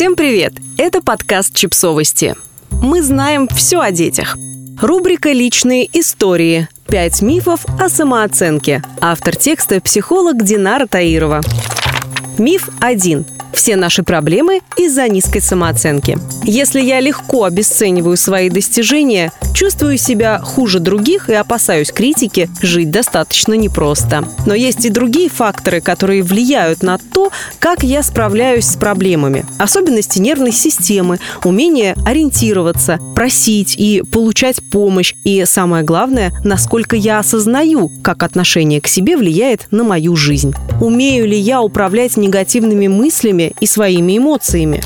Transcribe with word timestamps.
Всем 0.00 0.16
привет! 0.16 0.54
Это 0.78 1.02
подкаст 1.02 1.54
«Чипсовости». 1.54 2.34
Мы 2.70 3.02
знаем 3.02 3.46
все 3.48 3.80
о 3.80 3.90
детях. 3.90 4.34
Рубрика 4.80 5.30
«Личные 5.30 5.86
истории». 5.92 6.68
Пять 6.86 7.20
мифов 7.20 7.66
о 7.78 7.90
самооценке. 7.90 8.82
Автор 9.02 9.36
текста– 9.36 9.78
психолог 9.82 10.42
Динара 10.42 10.86
Таирова. 10.86 11.42
Миф 12.40 12.70
1. 12.80 13.26
Все 13.52 13.76
наши 13.76 14.02
проблемы 14.02 14.60
из-за 14.78 15.06
низкой 15.08 15.40
самооценки. 15.40 16.16
Если 16.44 16.80
я 16.80 17.00
легко 17.00 17.44
обесцениваю 17.44 18.16
свои 18.16 18.48
достижения, 18.48 19.30
чувствую 19.54 19.98
себя 19.98 20.38
хуже 20.38 20.78
других 20.80 21.28
и 21.28 21.34
опасаюсь 21.34 21.92
критики, 21.92 22.48
жить 22.62 22.90
достаточно 22.90 23.52
непросто. 23.52 24.24
Но 24.46 24.54
есть 24.54 24.86
и 24.86 24.88
другие 24.88 25.28
факторы, 25.28 25.82
которые 25.82 26.22
влияют 26.22 26.82
на 26.82 26.96
то, 26.96 27.30
как 27.58 27.82
я 27.82 28.02
справляюсь 28.02 28.64
с 28.64 28.76
проблемами. 28.76 29.44
Особенности 29.58 30.18
нервной 30.18 30.52
системы, 30.52 31.18
умение 31.44 31.94
ориентироваться, 32.06 32.98
просить 33.14 33.74
и 33.76 34.02
получать 34.10 34.62
помощь. 34.70 35.14
И 35.24 35.44
самое 35.44 35.84
главное, 35.84 36.32
насколько 36.42 36.96
я 36.96 37.18
осознаю, 37.18 37.92
как 38.02 38.22
отношение 38.22 38.80
к 38.80 38.86
себе 38.86 39.18
влияет 39.18 39.66
на 39.70 39.84
мою 39.84 40.16
жизнь. 40.16 40.54
Умею 40.80 41.28
ли 41.28 41.36
я 41.36 41.60
управлять 41.60 42.16
негативными 42.30 42.86
мыслями 42.86 43.52
и 43.60 43.66
своими 43.66 44.18
эмоциями? 44.18 44.80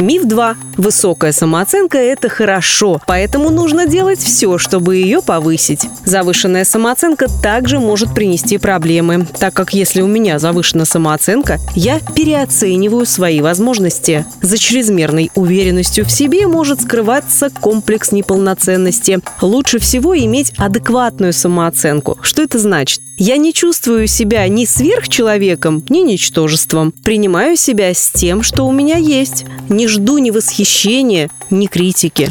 Миф 0.00 0.24
2. 0.24 0.56
Высокая 0.78 1.32
самооценка– 1.32 1.98
это 1.98 2.28
хорошо, 2.28 3.00
поэтому 3.06 3.50
нужно 3.50 3.86
делать 3.86 4.18
все, 4.18 4.56
чтобы 4.56 4.96
ее 4.96 5.20
повысить. 5.22 5.86
Завышенная 6.04 6.64
самооценка 6.64 7.26
также 7.42 7.78
может 7.78 8.14
принести 8.14 8.56
проблемы, 8.58 9.26
так 9.38 9.54
как 9.54 9.74
если 9.74 10.00
у 10.00 10.06
меня 10.08 10.38
завышена 10.38 10.86
самооценка, 10.86 11.60
я 11.76 12.00
переоцениваю 12.16 13.06
свои 13.06 13.42
возможности. 13.42 14.24
За 14.40 14.56
чрезмерной 14.58 15.30
уверенностью 15.36 16.04
в 16.04 16.10
себе 16.10 16.46
может 16.48 16.80
скрываться 16.80 17.50
комплекс 17.50 18.10
неполноценности. 18.12 19.20
Лучше 19.42 19.78
всего 19.78 20.18
иметь 20.18 20.52
адекватную 20.56 21.34
самооценку. 21.34 22.18
Что 22.22 22.42
это 22.42 22.58
значит? 22.58 23.01
Я 23.18 23.36
не 23.36 23.52
чувствую 23.52 24.06
себя 24.06 24.48
ни 24.48 24.64
сверхчеловеком, 24.64 25.84
ни 25.88 25.98
ничтожеством. 25.98 26.92
Принимаю 27.04 27.56
себя 27.56 27.92
с 27.92 28.10
тем, 28.10 28.42
что 28.42 28.66
у 28.66 28.72
меня 28.72 28.96
есть. 28.96 29.44
Не 29.68 29.86
жду 29.86 30.18
ни 30.18 30.30
восхищения, 30.30 31.30
ни 31.50 31.66
критики. 31.66 32.30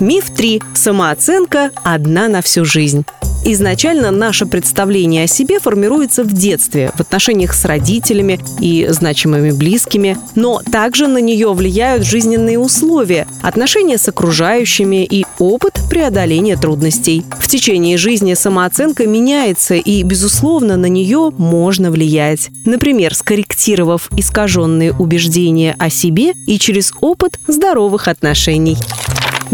Миф 0.00 0.34
3. 0.34 0.60
Самооценка 0.74 1.70
одна 1.84 2.28
на 2.28 2.42
всю 2.42 2.64
жизнь. 2.64 3.04
Изначально 3.46 4.10
наше 4.10 4.46
представление 4.46 5.24
о 5.24 5.26
себе 5.26 5.60
формируется 5.60 6.24
в 6.24 6.32
детстве, 6.32 6.90
в 6.96 7.00
отношениях 7.00 7.52
с 7.52 7.66
родителями 7.66 8.40
и 8.58 8.86
значимыми 8.88 9.50
близкими, 9.50 10.16
но 10.34 10.62
также 10.72 11.08
на 11.08 11.18
нее 11.18 11.52
влияют 11.52 12.06
жизненные 12.06 12.58
условия, 12.58 13.28
отношения 13.42 13.98
с 13.98 14.08
окружающими 14.08 15.04
и 15.04 15.26
опыт 15.38 15.78
преодоления 15.90 16.56
трудностей. 16.56 17.22
В 17.38 17.46
течение 17.46 17.98
жизни 17.98 18.32
самооценка 18.32 19.06
меняется, 19.06 19.74
и, 19.74 20.02
безусловно, 20.02 20.78
на 20.78 20.86
нее 20.86 21.30
можно 21.36 21.90
влиять. 21.90 22.48
Например, 22.64 23.14
скорректировав 23.14 24.08
искаженные 24.16 24.94
убеждения 24.94 25.76
о 25.78 25.90
себе 25.90 26.32
и 26.46 26.58
через 26.58 26.94
опыт 27.00 27.38
здоровых 27.46 28.08
отношений. 28.08 28.78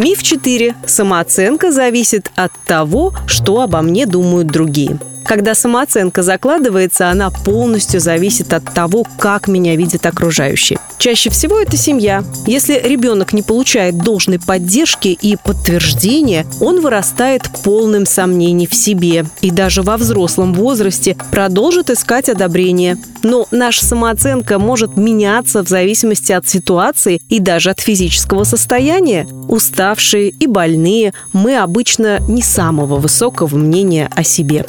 Миф 0.02 0.22
4. 0.22 0.76
Самооценка 0.86 1.70
зависит 1.72 2.30
от 2.34 2.52
того, 2.64 3.12
что 3.26 3.60
обо 3.60 3.82
мне 3.82 4.06
думают 4.06 4.48
другие. 4.48 4.98
Когда 5.30 5.54
самооценка 5.54 6.24
закладывается, 6.24 7.08
она 7.08 7.30
полностью 7.30 8.00
зависит 8.00 8.52
от 8.52 8.64
того, 8.74 9.06
как 9.16 9.46
меня 9.46 9.76
видят 9.76 10.04
окружающие. 10.04 10.80
Чаще 10.98 11.30
всего 11.30 11.60
это 11.60 11.76
семья. 11.76 12.24
Если 12.48 12.74
ребенок 12.74 13.32
не 13.32 13.42
получает 13.42 13.96
должной 13.96 14.40
поддержки 14.40 15.06
и 15.06 15.36
подтверждения, 15.36 16.46
он 16.60 16.80
вырастает 16.80 17.48
полным 17.62 18.06
сомнений 18.06 18.66
в 18.66 18.74
себе 18.74 19.24
и 19.40 19.52
даже 19.52 19.82
во 19.82 19.98
взрослом 19.98 20.52
возрасте 20.52 21.16
продолжит 21.30 21.90
искать 21.90 22.28
одобрение. 22.28 22.98
Но 23.22 23.46
наша 23.52 23.84
самооценка 23.84 24.58
может 24.58 24.96
меняться 24.96 25.62
в 25.62 25.68
зависимости 25.68 26.32
от 26.32 26.48
ситуации 26.48 27.22
и 27.28 27.38
даже 27.38 27.70
от 27.70 27.78
физического 27.78 28.42
состояния. 28.42 29.28
Уставшие 29.46 30.30
и 30.30 30.48
больные 30.48 31.14
мы 31.32 31.56
обычно 31.56 32.18
не 32.26 32.42
самого 32.42 32.96
высокого 32.96 33.54
мнения 33.54 34.10
о 34.16 34.24
себе. 34.24 34.66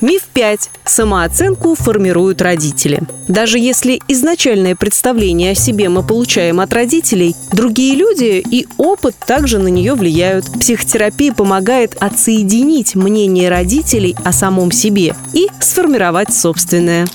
Миф 0.00 0.24
5. 0.34 0.70
Самооценку 0.84 1.74
формируют 1.74 2.42
родители. 2.42 3.00
Даже 3.28 3.58
если 3.58 4.00
изначальное 4.08 4.76
представление 4.76 5.52
о 5.52 5.54
себе 5.54 5.88
мы 5.88 6.02
получаем 6.02 6.60
от 6.60 6.72
родителей, 6.72 7.34
другие 7.52 7.94
люди 7.94 8.44
и 8.50 8.66
опыт 8.76 9.16
также 9.26 9.58
на 9.58 9.68
нее 9.68 9.94
влияют. 9.94 10.44
Психотерапия 10.60 11.32
помогает 11.32 11.96
отсоединить 11.98 12.94
мнение 12.94 13.48
родителей 13.48 14.14
о 14.24 14.32
самом 14.32 14.70
себе 14.70 15.14
и 15.32 15.48
сформировать 15.60 16.34
собственное. 16.34 17.06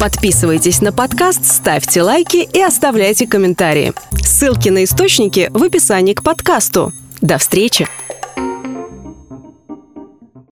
Подписывайтесь 0.00 0.80
на 0.80 0.92
подкаст, 0.92 1.44
ставьте 1.44 2.02
лайки 2.02 2.48
и 2.52 2.60
оставляйте 2.60 3.26
комментарии. 3.26 3.92
Ссылки 4.22 4.68
на 4.68 4.84
источники 4.84 5.50
в 5.52 5.62
описании 5.62 6.14
к 6.14 6.22
подкасту. 6.22 6.92
До 7.20 7.38
встречи! 7.38 7.88